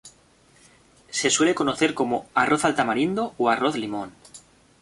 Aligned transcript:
Se 1.11 1.29
suele 1.29 1.53
conocer 1.53 1.93
como 1.93 2.25
"arroz 2.33 2.65
al 2.65 2.75
tamarindo" 2.75 3.35
o 3.37 3.49
"arroz 3.51 3.75
limón". 3.75 4.11